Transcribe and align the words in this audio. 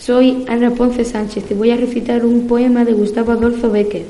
Soy 0.00 0.46
Ana 0.48 0.70
Ponce 0.70 1.04
Sánchez 1.04 1.44
y 1.50 1.54
voy 1.54 1.72
a 1.72 1.76
recitar 1.76 2.24
un 2.24 2.46
poema 2.46 2.86
de 2.86 2.94
Gustavo 2.94 3.32
Adolfo 3.32 3.70
Becker, 3.70 4.06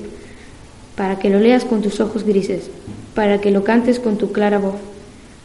para 0.94 1.18
que 1.18 1.30
lo 1.30 1.40
leas 1.40 1.64
con 1.64 1.82
tus 1.82 1.98
ojos 1.98 2.22
grises, 2.22 2.70
para 3.16 3.40
que 3.40 3.50
lo 3.50 3.64
cantes 3.64 3.98
con 3.98 4.16
tu 4.16 4.30
clara 4.30 4.60
voz, 4.60 4.76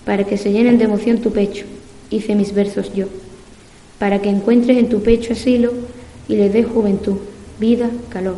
para 0.06 0.24
que 0.24 0.38
se 0.38 0.52
llenen 0.52 0.78
de 0.78 0.84
emoción 0.84 1.18
tu 1.18 1.32
pecho, 1.32 1.66
hice 2.12 2.36
mis 2.36 2.54
versos 2.54 2.94
yo, 2.94 3.08
para 3.98 4.22
que 4.22 4.30
encuentres 4.30 4.78
en 4.78 4.88
tu 4.88 5.02
pecho 5.02 5.34
asilo 5.34 5.74
y 6.28 6.36
le 6.36 6.52
dé 6.52 6.64
juventud, 6.64 7.18
vida, 7.60 7.90
calor, 8.10 8.38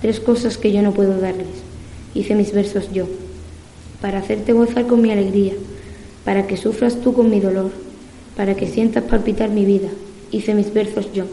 tres 0.00 0.18
cosas 0.18 0.58
que 0.58 0.72
yo 0.72 0.82
no 0.82 0.90
puedo 0.90 1.20
darles, 1.20 1.46
hice 2.16 2.34
mis 2.34 2.52
versos 2.52 2.90
yo, 2.92 3.06
para 4.00 4.18
hacerte 4.18 4.52
gozar 4.52 4.88
con 4.88 5.00
mi 5.00 5.12
alegría, 5.12 5.52
para 6.24 6.48
que 6.48 6.56
sufras 6.56 7.00
tú 7.00 7.12
con 7.12 7.30
mi 7.30 7.38
dolor, 7.38 7.70
para 8.36 8.56
que 8.56 8.66
sientas 8.66 9.04
palpitar 9.04 9.50
mi 9.50 9.64
vida, 9.64 9.90
hice 10.32 10.52
mis 10.56 10.74
versos 10.74 11.12
yo 11.12 11.26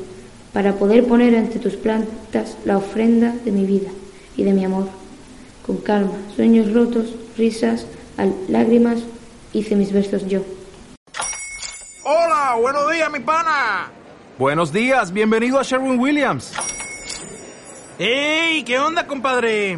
para 0.54 0.74
poder 0.74 1.08
poner 1.08 1.36
ante 1.36 1.60
tus 1.60 1.76
plantas 1.76 2.58
la 2.66 2.78
ofrenda 2.78 3.34
de 3.46 3.52
mi 3.52 3.66
vida 3.66 3.90
y 4.36 4.44
de 4.44 4.54
mi 4.54 4.66
amor. 4.66 4.88
Con 5.66 5.78
calma, 5.78 6.14
sueños 6.36 6.74
rotos, 6.74 7.14
risas, 7.38 7.86
lágrimas, 8.48 9.00
hice 9.54 9.76
mis 9.76 9.92
versos 9.92 10.28
yo. 10.28 10.42
Hola, 12.04 12.58
buenos 12.60 12.92
días, 12.92 13.12
mi 13.12 13.20
pana. 13.20 13.92
Buenos 14.38 14.74
días, 14.74 15.14
bienvenido 15.14 15.60
a 15.60 15.64
Sherwin 15.64 16.00
Williams. 16.00 16.54
¡Ey! 18.00 18.64
¿Qué 18.64 18.80
onda, 18.80 19.06
compadre? 19.06 19.78